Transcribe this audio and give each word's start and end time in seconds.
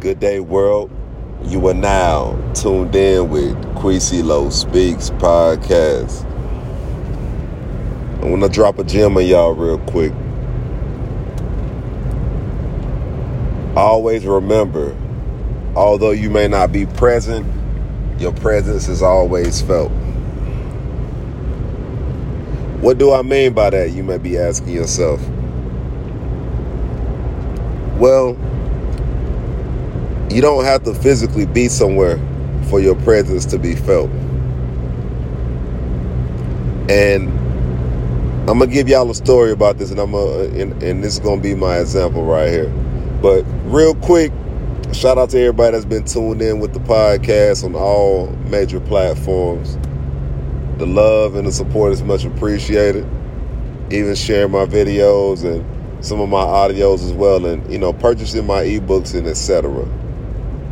Good 0.00 0.20
day, 0.20 0.38
world. 0.38 0.92
You 1.46 1.66
are 1.66 1.74
now 1.74 2.38
tuned 2.54 2.94
in 2.94 3.30
with 3.30 3.56
Quisylo 3.74 4.52
Speaks 4.52 5.10
podcast. 5.10 6.24
I 8.22 8.26
want 8.26 8.44
to 8.44 8.48
drop 8.48 8.78
a 8.78 8.84
gem 8.84 9.16
on 9.16 9.26
y'all 9.26 9.54
real 9.54 9.78
quick. 9.90 10.12
Always 13.76 14.24
remember, 14.24 14.96
although 15.74 16.12
you 16.12 16.30
may 16.30 16.46
not 16.46 16.70
be 16.70 16.86
present, 16.86 17.44
your 18.20 18.32
presence 18.34 18.86
is 18.86 19.02
always 19.02 19.62
felt. 19.62 19.90
What 22.80 22.98
do 22.98 23.12
I 23.12 23.22
mean 23.22 23.52
by 23.52 23.70
that? 23.70 23.90
You 23.90 24.04
may 24.04 24.18
be 24.18 24.38
asking 24.38 24.74
yourself. 24.74 25.20
Well, 27.98 28.36
you 30.30 30.42
don't 30.42 30.64
have 30.64 30.84
to 30.84 30.94
physically 30.94 31.46
be 31.46 31.68
somewhere 31.68 32.18
for 32.68 32.80
your 32.80 32.94
presence 32.96 33.46
to 33.46 33.58
be 33.58 33.74
felt. 33.74 34.10
And 36.90 37.28
I'm 38.48 38.58
gonna 38.58 38.66
give 38.66 38.88
y'all 38.88 39.10
a 39.10 39.14
story 39.14 39.52
about 39.52 39.78
this, 39.78 39.90
and 39.90 40.00
I'm 40.00 40.12
gonna, 40.12 40.44
and, 40.44 40.82
and 40.82 41.04
this 41.04 41.14
is 41.14 41.18
gonna 41.18 41.40
be 41.40 41.54
my 41.54 41.78
example 41.78 42.24
right 42.24 42.48
here. 42.48 42.70
But 43.22 43.44
real 43.64 43.94
quick, 43.94 44.32
shout 44.92 45.18
out 45.18 45.30
to 45.30 45.38
everybody 45.38 45.72
that's 45.72 45.84
been 45.84 46.04
tuned 46.04 46.40
in 46.40 46.60
with 46.60 46.72
the 46.72 46.80
podcast 46.80 47.64
on 47.64 47.74
all 47.74 48.28
major 48.50 48.80
platforms. 48.80 49.76
The 50.78 50.86
love 50.86 51.34
and 51.34 51.46
the 51.46 51.52
support 51.52 51.92
is 51.92 52.02
much 52.02 52.24
appreciated. 52.24 53.06
Even 53.90 54.14
sharing 54.14 54.52
my 54.52 54.64
videos 54.66 55.44
and 55.44 55.64
some 56.04 56.20
of 56.20 56.28
my 56.28 56.42
audios 56.42 57.04
as 57.04 57.12
well, 57.12 57.44
and 57.46 57.70
you 57.70 57.78
know, 57.78 57.92
purchasing 57.92 58.46
my 58.46 58.62
ebooks 58.62 59.14
and 59.14 59.26
etc. 59.26 59.86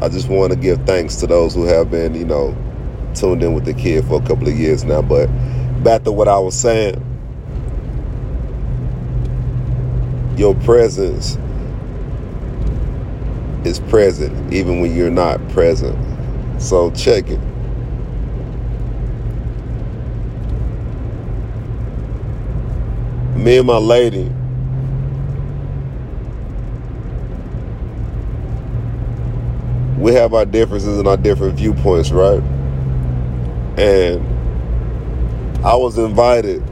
I 0.00 0.08
just 0.08 0.28
want 0.28 0.52
to 0.52 0.58
give 0.58 0.84
thanks 0.86 1.16
to 1.16 1.26
those 1.26 1.54
who 1.54 1.64
have 1.64 1.90
been, 1.90 2.14
you 2.14 2.24
know, 2.24 2.56
tuned 3.14 3.42
in 3.42 3.54
with 3.54 3.64
the 3.64 3.74
kid 3.74 4.04
for 4.06 4.22
a 4.22 4.26
couple 4.26 4.48
of 4.48 4.58
years 4.58 4.84
now. 4.84 5.02
But 5.02 5.26
back 5.82 6.02
to 6.04 6.12
what 6.12 6.28
I 6.28 6.38
was 6.38 6.58
saying, 6.58 7.00
your 10.36 10.54
presence 10.56 11.38
is 13.64 13.80
present 13.80 14.52
even 14.52 14.80
when 14.80 14.94
you're 14.94 15.10
not 15.10 15.46
present. 15.50 15.96
So 16.60 16.90
check 16.90 17.28
it. 17.28 17.40
Me 23.36 23.58
and 23.58 23.66
my 23.66 23.76
lady 23.76 24.30
we 30.04 30.12
have 30.12 30.34
our 30.34 30.44
differences 30.44 30.98
and 30.98 31.08
our 31.08 31.16
different 31.16 31.54
viewpoints, 31.54 32.10
right? 32.10 32.42
And 33.78 34.20
I 35.64 35.74
was 35.76 35.96
invited 35.96 36.62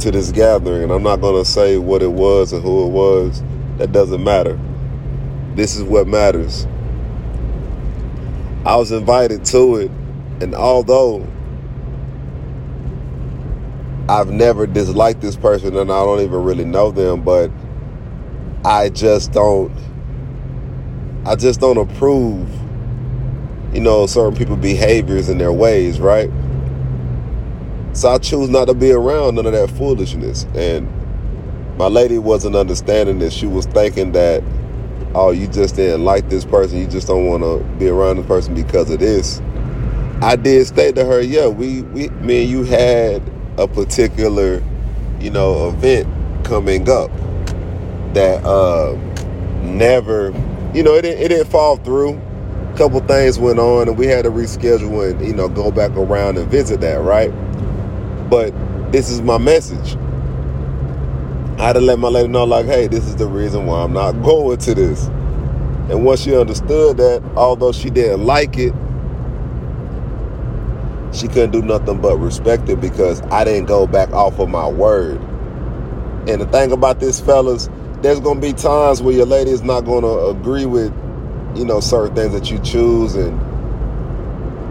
to 0.00 0.10
this 0.10 0.32
gathering, 0.32 0.82
and 0.82 0.92
I'm 0.92 1.02
not 1.02 1.22
going 1.22 1.42
to 1.42 1.50
say 1.50 1.78
what 1.78 2.02
it 2.02 2.12
was 2.12 2.52
and 2.52 2.62
who 2.62 2.84
it 2.84 2.90
was. 2.90 3.42
That 3.78 3.92
doesn't 3.92 4.22
matter. 4.22 4.60
This 5.54 5.76
is 5.76 5.82
what 5.82 6.06
matters. 6.06 6.66
I 8.66 8.76
was 8.76 8.92
invited 8.92 9.42
to 9.46 9.76
it, 9.76 9.90
and 10.42 10.54
although 10.54 11.26
I've 14.10 14.28
never 14.28 14.66
disliked 14.66 15.22
this 15.22 15.36
person 15.36 15.74
and 15.74 15.90
I 15.90 16.04
don't 16.04 16.20
even 16.20 16.44
really 16.44 16.66
know 16.66 16.90
them, 16.90 17.22
but 17.22 17.50
I 18.62 18.90
just 18.90 19.32
don't 19.32 19.72
I 21.26 21.34
just 21.34 21.58
don't 21.58 21.76
approve, 21.76 22.48
you 23.74 23.80
know, 23.80 24.06
certain 24.06 24.36
people 24.36 24.54
behaviors 24.54 25.28
and 25.28 25.40
their 25.40 25.52
ways, 25.52 25.98
right? 25.98 26.30
So 27.94 28.10
I 28.10 28.18
choose 28.18 28.48
not 28.48 28.66
to 28.66 28.74
be 28.74 28.92
around 28.92 29.34
none 29.34 29.46
of 29.46 29.52
that 29.52 29.68
foolishness. 29.70 30.46
And 30.54 30.88
my 31.76 31.88
lady 31.88 32.18
wasn't 32.18 32.54
understanding 32.54 33.18
this. 33.18 33.34
She 33.34 33.46
was 33.46 33.66
thinking 33.66 34.12
that, 34.12 34.44
oh, 35.16 35.32
you 35.32 35.48
just 35.48 35.74
didn't 35.74 36.04
like 36.04 36.28
this 36.28 36.44
person. 36.44 36.78
You 36.78 36.86
just 36.86 37.08
don't 37.08 37.26
want 37.26 37.42
to 37.42 37.58
be 37.76 37.88
around 37.88 38.18
this 38.18 38.26
person 38.26 38.54
because 38.54 38.88
of 38.88 39.00
this. 39.00 39.40
I 40.22 40.36
did 40.36 40.64
state 40.68 40.94
to 40.94 41.04
her, 41.04 41.20
yeah, 41.20 41.48
we, 41.48 41.82
we, 41.82 42.08
me 42.08 42.42
and 42.42 42.50
you 42.50 42.62
had 42.62 43.20
a 43.58 43.66
particular, 43.66 44.62
you 45.18 45.30
know, 45.30 45.70
event 45.70 46.06
coming 46.44 46.88
up 46.88 47.10
that 48.14 48.44
uh, 48.44 48.92
never 49.64 50.32
you 50.76 50.82
know, 50.82 50.94
it 50.94 51.02
didn't, 51.02 51.22
it 51.22 51.28
didn't 51.28 51.50
fall 51.50 51.78
through. 51.78 52.20
A 52.74 52.74
couple 52.76 53.00
things 53.00 53.38
went 53.38 53.58
on, 53.58 53.88
and 53.88 53.96
we 53.96 54.06
had 54.06 54.24
to 54.24 54.30
reschedule 54.30 55.10
and 55.10 55.26
you 55.26 55.32
know 55.32 55.48
go 55.48 55.70
back 55.70 55.90
around 55.92 56.36
and 56.36 56.46
visit 56.50 56.82
that, 56.82 56.96
right? 57.00 57.30
But 58.28 58.52
this 58.92 59.08
is 59.08 59.22
my 59.22 59.38
message. 59.38 59.96
I 61.58 61.68
had 61.68 61.72
to 61.72 61.80
let 61.80 61.98
my 61.98 62.08
lady 62.08 62.28
know, 62.28 62.44
like, 62.44 62.66
hey, 62.66 62.88
this 62.88 63.06
is 63.06 63.16
the 63.16 63.26
reason 63.26 63.64
why 63.64 63.84
I'm 63.84 63.94
not 63.94 64.12
going 64.22 64.58
to 64.58 64.74
this. 64.74 65.06
And 65.88 66.04
once 66.04 66.20
she 66.20 66.36
understood 66.36 66.98
that, 66.98 67.22
although 67.36 67.72
she 67.72 67.88
didn't 67.88 68.26
like 68.26 68.58
it, 68.58 68.74
she 71.14 71.26
couldn't 71.26 71.52
do 71.52 71.62
nothing 71.62 72.02
but 72.02 72.18
respect 72.18 72.68
it 72.68 72.82
because 72.82 73.22
I 73.30 73.44
didn't 73.44 73.66
go 73.66 73.86
back 73.86 74.10
off 74.10 74.38
of 74.38 74.50
my 74.50 74.68
word. 74.68 75.18
And 76.28 76.42
the 76.42 76.46
thing 76.46 76.72
about 76.72 77.00
this, 77.00 77.18
fellas, 77.18 77.70
there's 78.02 78.20
gonna 78.20 78.40
be 78.40 78.52
times 78.52 79.02
where 79.02 79.14
your 79.14 79.26
lady 79.26 79.50
is 79.50 79.62
not 79.62 79.82
gonna 79.82 80.26
agree 80.26 80.66
with, 80.66 80.92
you 81.54 81.64
know, 81.64 81.80
certain 81.80 82.14
things 82.14 82.32
that 82.32 82.50
you 82.50 82.58
choose 82.60 83.14
and 83.14 83.40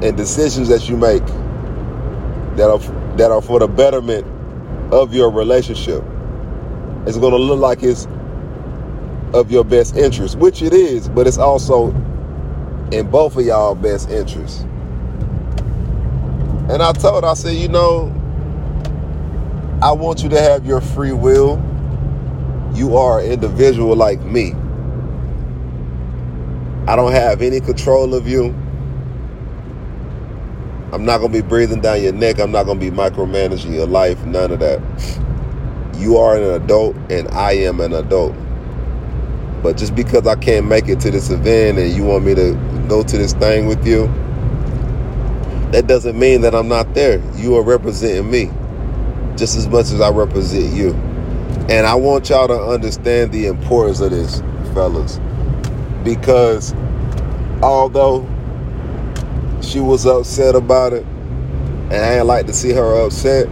and 0.03 0.15
decisions 0.17 0.67
that 0.69 0.87
you 0.89 0.97
make 0.97 1.25
that 2.55 2.69
are 2.69 2.79
that 3.17 3.31
are 3.31 3.41
for 3.41 3.59
the 3.59 3.67
betterment 3.67 4.25
of 4.93 5.13
your 5.13 5.31
relationship. 5.31 6.03
It's 7.07 7.17
gonna 7.17 7.37
look 7.37 7.59
like 7.59 7.83
it's 7.83 8.07
of 9.33 9.51
your 9.51 9.63
best 9.63 9.95
interest, 9.95 10.37
which 10.37 10.61
it 10.61 10.73
is, 10.73 11.09
but 11.09 11.27
it's 11.27 11.37
also 11.37 11.89
in 12.91 13.09
both 13.09 13.35
of 13.37 13.45
y'all 13.45 13.75
best 13.75 14.09
interests. 14.09 14.61
And 16.69 16.81
I 16.81 16.93
told 16.93 17.25
I 17.25 17.33
said, 17.33 17.55
you 17.55 17.67
know, 17.67 18.13
I 19.81 19.91
want 19.91 20.23
you 20.23 20.29
to 20.29 20.39
have 20.39 20.65
your 20.65 20.81
free 20.81 21.11
will 21.11 21.57
you 22.75 22.97
are 22.97 23.19
an 23.19 23.31
individual 23.31 23.95
like 23.95 24.21
me. 24.21 24.53
I 26.87 26.95
don't 26.95 27.13
have 27.13 27.41
any 27.41 27.59
control 27.59 28.13
of 28.13 28.27
you. 28.27 28.53
I'm 30.91 31.03
not 31.03 31.17
going 31.17 31.31
to 31.31 31.41
be 31.41 31.47
breathing 31.47 31.81
down 31.81 32.01
your 32.03 32.13
neck. 32.13 32.39
I'm 32.39 32.51
not 32.51 32.63
going 32.65 32.79
to 32.79 32.91
be 32.91 32.95
micromanaging 32.95 33.73
your 33.73 33.87
life. 33.87 34.23
None 34.25 34.51
of 34.51 34.59
that. 34.59 34.81
You 35.95 36.17
are 36.17 36.35
an 36.35 36.61
adult 36.61 36.95
and 37.09 37.27
I 37.29 37.53
am 37.53 37.79
an 37.79 37.93
adult. 37.93 38.35
But 39.63 39.77
just 39.77 39.95
because 39.95 40.27
I 40.27 40.35
can't 40.35 40.67
make 40.67 40.87
it 40.87 40.99
to 41.01 41.11
this 41.11 41.31
event 41.31 41.79
and 41.79 41.91
you 41.91 42.03
want 42.03 42.23
me 42.23 42.35
to 42.35 42.53
go 42.87 43.01
to 43.01 43.17
this 43.17 43.33
thing 43.33 43.65
with 43.65 43.85
you, 43.87 44.05
that 45.71 45.87
doesn't 45.87 46.17
mean 46.17 46.41
that 46.41 46.53
I'm 46.53 46.67
not 46.67 46.93
there. 46.93 47.19
You 47.35 47.55
are 47.55 47.63
representing 47.63 48.29
me 48.29 48.51
just 49.35 49.57
as 49.57 49.67
much 49.67 49.91
as 49.91 50.01
I 50.01 50.11
represent 50.11 50.73
you. 50.73 50.93
And 51.69 51.87
I 51.87 51.95
want 51.95 52.29
y'all 52.29 52.47
to 52.47 52.61
understand 52.61 53.31
the 53.31 53.47
importance 53.47 53.99
of 53.99 54.11
this, 54.11 54.41
fellas. 54.73 55.19
Because 56.03 56.75
although 57.63 58.27
she 59.61 59.79
was 59.79 60.05
upset 60.05 60.55
about 60.55 60.93
it, 60.93 61.03
and 61.75 61.95
I 61.95 62.17
ain't 62.17 62.27
like 62.27 62.47
to 62.47 62.53
see 62.53 62.71
her 62.71 63.05
upset, 63.05 63.47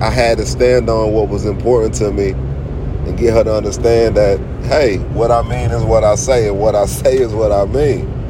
I 0.00 0.10
had 0.10 0.38
to 0.38 0.46
stand 0.46 0.88
on 0.88 1.12
what 1.12 1.28
was 1.28 1.46
important 1.46 1.94
to 1.94 2.12
me 2.12 2.30
and 2.30 3.18
get 3.18 3.34
her 3.34 3.44
to 3.44 3.54
understand 3.54 4.16
that, 4.16 4.38
hey, 4.64 4.98
what 5.14 5.32
I 5.32 5.42
mean 5.42 5.72
is 5.72 5.82
what 5.84 6.04
I 6.04 6.14
say, 6.14 6.48
and 6.48 6.60
what 6.60 6.76
I 6.76 6.86
say 6.86 7.16
is 7.18 7.32
what 7.34 7.52
I 7.52 7.64
mean. 7.66 8.26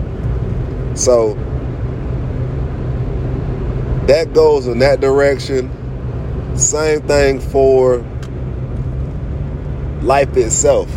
So 0.97 1.35
that 4.07 4.33
goes 4.33 4.67
in 4.67 4.79
that 4.81 5.01
direction. 5.01 5.71
Same 6.57 7.03
thing 7.03 7.41
for 7.41 8.05
life 10.03 10.37
itself. 10.37 10.89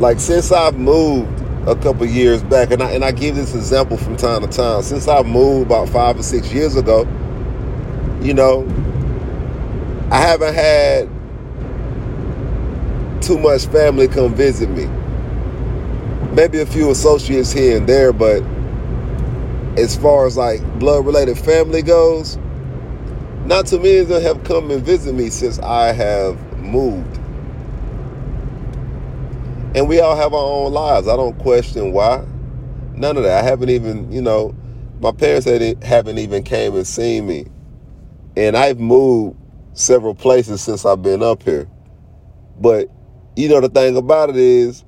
Like 0.00 0.20
since 0.20 0.50
I've 0.52 0.76
moved 0.76 1.40
a 1.66 1.74
couple 1.76 2.04
years 2.06 2.42
back, 2.42 2.70
and 2.70 2.82
I 2.82 2.92
and 2.92 3.04
I 3.04 3.12
give 3.12 3.36
this 3.36 3.54
example 3.54 3.96
from 3.96 4.16
time 4.16 4.42
to 4.42 4.48
time. 4.48 4.82
Since 4.82 5.08
I 5.08 5.22
moved 5.22 5.66
about 5.66 5.88
five 5.88 6.18
or 6.18 6.22
six 6.22 6.52
years 6.52 6.76
ago, 6.76 7.02
you 8.20 8.34
know, 8.34 8.66
I 10.10 10.18
haven't 10.18 10.54
had 10.54 11.08
too 13.22 13.38
much 13.38 13.66
family 13.66 14.08
come 14.08 14.34
visit 14.34 14.68
me. 14.70 14.86
Maybe 16.34 16.60
a 16.60 16.66
few 16.66 16.90
associates 16.90 17.52
here 17.52 17.76
and 17.78 17.88
there, 17.88 18.12
but 18.12 18.42
as 19.78 19.96
far 19.96 20.26
as 20.26 20.36
like 20.36 20.62
blood 20.78 21.06
related 21.06 21.38
family 21.38 21.80
goes, 21.80 22.36
not 23.44 23.66
too 23.66 23.78
many 23.78 23.98
of 23.98 24.08
them 24.08 24.22
have 24.22 24.44
come 24.44 24.70
and 24.70 24.82
visit 24.82 25.14
me 25.14 25.30
since 25.30 25.58
I 25.58 25.92
have 25.92 26.40
moved. 26.58 27.18
And 29.74 29.88
we 29.88 30.00
all 30.00 30.16
have 30.16 30.32
our 30.32 30.44
own 30.44 30.72
lives. 30.72 31.08
I 31.08 31.16
don't 31.16 31.38
question 31.38 31.92
why. 31.92 32.24
None 32.94 33.16
of 33.16 33.24
that. 33.24 33.44
I 33.44 33.46
haven't 33.46 33.70
even, 33.70 34.10
you 34.12 34.22
know, 34.22 34.54
my 35.00 35.12
parents 35.12 35.46
haven't 35.84 36.18
even 36.18 36.44
came 36.44 36.74
and 36.76 36.86
seen 36.86 37.26
me. 37.26 37.46
And 38.36 38.56
I've 38.56 38.78
moved 38.78 39.36
several 39.74 40.14
places 40.14 40.62
since 40.62 40.84
I've 40.84 41.02
been 41.02 41.22
up 41.22 41.42
here. 41.42 41.68
But 42.60 42.88
you 43.36 43.48
know 43.48 43.60
the 43.60 43.68
thing 43.68 43.96
about 43.96 44.30
it 44.30 44.36
is 44.36 44.84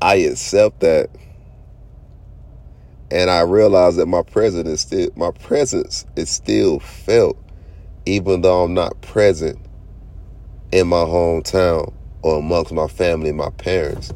I 0.00 0.16
accept 0.16 0.80
that. 0.80 1.10
And 3.10 3.30
I 3.30 3.42
realize 3.42 3.96
that 3.96 4.06
my 4.06 4.22
presence 4.22 4.68
is 4.68 4.80
still 4.80 5.10
my 5.16 5.30
presence 5.30 6.06
is 6.16 6.28
still 6.28 6.80
felt 6.80 7.38
even 8.04 8.40
though 8.40 8.64
I'm 8.64 8.74
not 8.74 9.00
present 9.00 9.58
in 10.72 10.88
my 10.88 11.04
hometown 11.04 11.92
or 12.22 12.38
amongst 12.38 12.72
my 12.72 12.88
family 12.88 13.32
my 13.32 13.50
parents. 13.50 14.12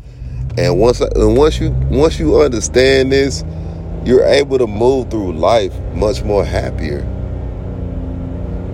And 0.59 0.79
once 0.79 1.01
and 1.01 1.37
once 1.37 1.61
you 1.61 1.71
once 1.91 2.19
you 2.19 2.41
understand 2.41 3.13
this, 3.13 3.45
you're 4.05 4.25
able 4.25 4.59
to 4.59 4.67
move 4.67 5.11
through 5.11 5.35
life 5.35 5.79
much 5.95 6.23
more 6.25 6.45
happier. 6.45 7.07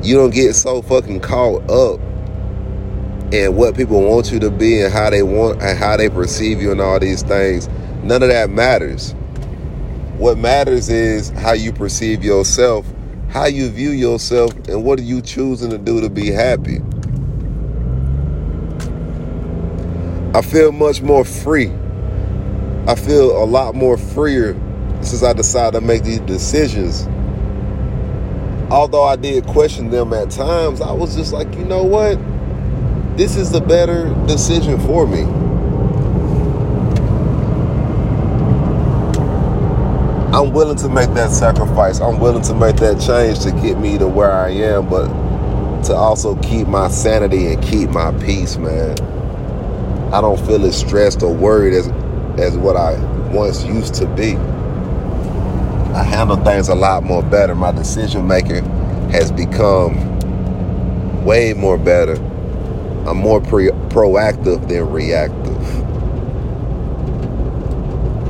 You 0.03 0.15
don't 0.15 0.31
get 0.31 0.55
so 0.55 0.83
fucking 0.83 1.21
caught 1.21 1.69
up 1.71 2.01
in 3.33 3.57
what 3.57 3.77
people 3.77 4.03
want 4.03 4.31
you 4.31 4.39
to 4.41 4.51
be 4.51 4.81
and 4.81 4.93
how 4.93 5.11
they 5.11 5.23
want 5.23 5.61
and 5.61 5.77
how 5.77 5.97
they 5.97 6.09
perceive 6.09 6.63
you 6.63 6.73
and 6.73 6.81
all 6.81 6.99
these 6.99 7.23
things. 7.23 7.69
None 8.03 8.23
of 8.23 8.29
that 8.29 8.51
matters. 8.51 9.15
What 10.19 10.39
matters 10.39 10.89
is 10.89 11.29
how 11.29 11.53
you 11.53 11.73
perceive 11.73 12.25
yourself, 12.25 12.87
how 13.29 13.47
you 13.47 13.69
view 13.69 13.91
yourself, 13.91 14.51
and 14.67 14.83
what 14.83 14.99
are 14.99 15.03
you 15.03 15.21
choosing 15.21 15.69
to 15.71 15.79
do 15.79 16.01
to 16.01 16.09
be 16.09 16.31
happy. 16.31 16.81
I 20.35 20.41
feel 20.41 20.73
much 20.73 21.03
more 21.03 21.23
free. 21.23 21.71
I 22.87 22.95
feel 22.95 23.43
a 23.43 23.45
lot 23.45 23.75
more 23.75 23.99
freer 23.99 24.55
since 25.03 25.23
I 25.23 25.35
decided 25.35 25.81
to 25.81 25.87
make 25.87 26.03
these 26.03 26.21
decisions. 26.21 27.07
Although 28.71 29.05
I 29.05 29.17
did 29.17 29.47
question 29.47 29.91
them 29.91 30.15
at 30.15 30.31
times, 30.31 30.81
I 30.81 30.93
was 30.93 31.15
just 31.15 31.35
like, 31.35 31.55
you 31.57 31.65
know 31.67 31.85
what? 31.85 32.19
This 33.19 33.37
is 33.37 33.51
the 33.51 33.61
better 33.61 34.15
decision 34.27 34.81
for 34.81 35.07
me. 35.07 35.46
I'm 40.37 40.53
willing 40.53 40.77
to 40.77 40.91
make 40.91 41.09
that 41.15 41.31
sacrifice. 41.31 41.99
I'm 41.99 42.21
willing 42.21 42.43
to 42.43 42.55
make 42.55 42.77
that 42.77 43.01
change 43.01 43.41
to 43.45 43.53
get 43.53 43.79
me 43.79 43.97
to 43.97 44.07
where 44.07 44.31
I 44.31 44.51
am, 44.51 44.87
but 44.87 45.07
to 45.85 45.95
also 45.95 46.37
keep 46.43 46.69
my 46.69 46.89
sanity 46.89 47.47
and 47.55 47.63
keep 47.63 47.89
my 47.89 48.13
peace, 48.19 48.59
man. 48.59 49.01
I 50.13 50.21
don't 50.21 50.39
feel 50.47 50.63
as 50.67 50.77
stressed 50.77 51.23
or 51.23 51.33
worried 51.33 51.73
as 51.73 51.89
as 52.39 52.55
what 52.59 52.77
I 52.77 52.99
once 53.31 53.65
used 53.65 53.95
to 53.95 54.07
be. 54.09 54.37
I 55.97 56.03
handle 56.03 56.37
things 56.37 56.69
a 56.69 56.75
lot 56.75 57.03
more 57.03 57.23
better. 57.23 57.55
My 57.55 57.73
decision 57.73 58.27
making 58.27 58.63
has 59.09 59.33
become 59.33 60.21
way 61.25 61.55
more 61.55 61.79
better. 61.79 62.17
I'm 63.07 63.17
more 63.17 63.41
pre- 63.41 63.71
proactive 63.89 64.69
than 64.69 64.91
reactive. 64.91 65.57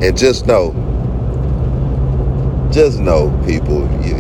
And 0.01 0.17
just 0.17 0.47
know, 0.47 0.71
just 2.77 3.01
know, 3.01 3.31
people, 3.47 3.89
you, 4.05 4.15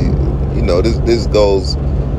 you 0.56 0.62
know 0.62 0.80
this 0.80 0.96
this 1.00 1.26
goes 1.26 1.76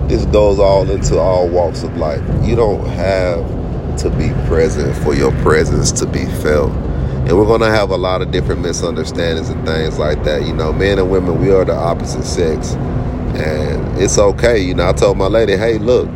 this 0.08 0.24
goes 0.28 0.60
all 0.60 0.88
into 0.88 1.18
all 1.18 1.50
walks 1.50 1.82
of 1.82 1.98
life. 1.98 2.22
You 2.46 2.56
don't 2.56 2.86
have 2.90 3.98
to 4.02 4.12
be 4.12 4.30
present 4.48 4.96
for 5.04 5.16
your 5.16 5.32
presence 5.42 5.92
to 5.94 6.06
be 6.06 6.26
felt. 6.44 6.72
And 6.72 7.36
we're 7.36 7.48
going 7.48 7.62
to 7.62 7.72
have 7.72 7.90
a 7.90 7.98
lot 7.98 8.22
of 8.22 8.30
different 8.30 8.62
misunderstandings 8.62 9.50
and 9.50 9.66
things 9.66 9.98
like 9.98 10.24
that. 10.26 10.44
You 10.44 10.54
know, 10.54 10.72
men 10.72 11.00
and 11.00 11.10
women, 11.10 11.42
we 11.42 11.52
are 11.52 11.66
the 11.66 11.74
opposite 11.74 12.24
sex. 12.24 12.74
And 12.74 14.00
it's 14.00 14.20
okay. 14.20 14.60
You 14.60 14.76
know, 14.76 14.88
I 14.88 14.94
told 14.94 15.18
my 15.18 15.28
lady, 15.28 15.58
hey, 15.58 15.80
look, 15.80 16.08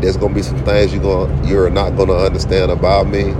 there's 0.00 0.16
going 0.16 0.32
to 0.32 0.36
be 0.36 0.42
some 0.42 0.64
things 0.64 0.94
you're, 0.94 1.02
going, 1.02 1.44
you're 1.44 1.70
not 1.70 1.96
going 1.96 2.08
to 2.08 2.16
understand 2.16 2.70
about 2.70 3.08
me. 3.08 3.30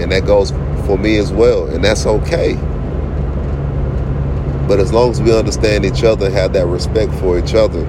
And 0.00 0.12
that 0.12 0.24
goes 0.24 0.52
for 0.86 0.96
me 0.96 1.18
as 1.18 1.32
well. 1.32 1.66
And 1.66 1.82
that's 1.82 2.06
okay. 2.06 2.56
But 4.70 4.78
as 4.78 4.92
long 4.92 5.10
as 5.10 5.20
we 5.20 5.36
understand 5.36 5.84
each 5.84 6.04
other 6.04 6.26
and 6.26 6.34
have 6.36 6.52
that 6.52 6.66
respect 6.66 7.12
for 7.14 7.36
each 7.36 7.54
other, 7.54 7.80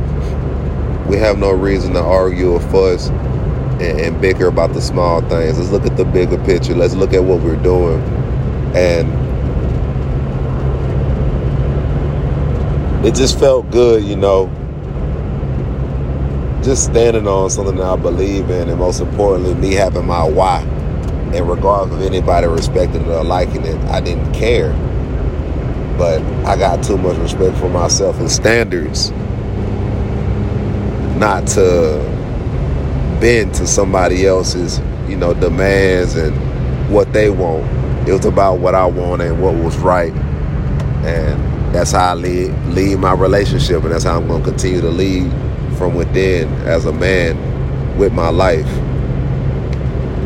we 1.07 1.15
have 1.17 1.37
no 1.37 1.51
reason 1.51 1.93
to 1.93 2.01
argue 2.01 2.53
or 2.53 2.59
fuss 2.59 3.09
and, 3.09 4.01
and 4.01 4.19
bicker 4.19 4.47
about 4.47 4.73
the 4.73 4.81
small 4.81 5.21
things. 5.29 5.59
Let's 5.59 5.69
look 5.69 5.85
at 5.85 5.95
the 5.95 6.05
bigger 6.05 6.43
picture. 6.43 6.73
Let's 6.73 6.95
look 6.95 7.13
at 7.13 7.23
what 7.23 7.43
we're 7.43 7.61
doing. 7.61 8.01
And 8.75 9.07
it 13.05 13.13
just 13.13 13.37
felt 13.37 13.69
good, 13.69 14.03
you 14.03 14.15
know, 14.15 14.47
just 16.63 16.85
standing 16.85 17.27
on 17.27 17.51
something 17.51 17.75
that 17.75 17.85
I 17.85 17.95
believe 17.95 18.49
in, 18.49 18.69
and 18.69 18.79
most 18.79 19.01
importantly, 19.01 19.53
me 19.53 19.75
having 19.75 20.07
my 20.07 20.23
why. 20.27 20.61
And 21.31 21.47
regardless 21.47 21.99
of 21.99 22.01
anybody 22.01 22.47
respecting 22.47 23.03
it 23.03 23.07
or 23.07 23.23
liking 23.23 23.65
it, 23.65 23.79
I 23.91 24.01
didn't 24.01 24.33
care. 24.33 24.73
But 25.97 26.21
I 26.45 26.57
got 26.57 26.83
too 26.83 26.97
much 26.97 27.17
respect 27.17 27.57
for 27.57 27.69
myself 27.69 28.19
and 28.19 28.31
standards 28.31 29.11
not 31.17 31.45
to 31.47 31.99
bend 33.21 33.53
to 33.53 33.67
somebody 33.67 34.25
else's, 34.25 34.79
you 35.07 35.15
know, 35.15 35.33
demands 35.35 36.15
and 36.15 36.35
what 36.91 37.13
they 37.13 37.29
want. 37.29 37.63
It 38.07 38.13
was 38.13 38.25
about 38.25 38.59
what 38.59 38.73
I 38.73 38.85
wanted 38.85 39.33
and 39.33 39.41
what 39.41 39.53
was 39.53 39.77
right. 39.77 40.11
And 41.05 41.73
that's 41.73 41.91
how 41.91 42.11
I 42.11 42.13
lead, 42.15 42.51
lead 42.67 42.97
my 42.97 43.13
relationship, 43.13 43.83
and 43.83 43.91
that's 43.91 44.03
how 44.03 44.17
I'm 44.17 44.27
going 44.27 44.43
to 44.43 44.49
continue 44.49 44.81
to 44.81 44.89
lead 44.89 45.31
from 45.77 45.93
within 45.95 46.49
as 46.67 46.85
a 46.85 46.91
man 46.91 47.37
with 47.97 48.13
my 48.13 48.29
life. 48.29 48.67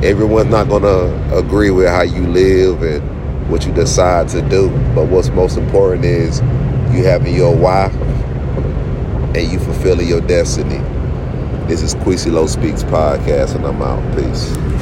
Everyone's 0.04 0.50
not 0.50 0.70
going 0.70 0.84
to 0.84 1.38
agree 1.38 1.72
with 1.72 1.88
how 1.88 2.04
you 2.04 2.28
live 2.28 2.82
and 2.84 3.15
what 3.47 3.65
you 3.65 3.74
decide 3.74 4.27
to 4.30 4.42
do, 4.50 4.69
but 4.95 5.07
what's 5.07 5.30
most 5.30 5.57
important 5.57 6.06
is 6.06 6.39
you 6.95 7.03
having 7.03 7.36
your 7.36 7.56
why 7.56 7.88
and 9.36 9.51
you 9.51 9.59
fulfilling 9.59 10.07
your 10.07 10.21
destiny. 10.21 10.80
This 11.68 11.81
is 11.81 11.95
Quisylo 11.95 12.47
Speaks 12.47 12.83
Podcast, 12.83 13.56
and 13.56 13.65
I'm 13.65 13.81
out. 13.81 14.01
Peace. 14.15 14.75